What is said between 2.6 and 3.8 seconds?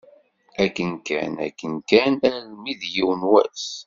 d yiwen wass.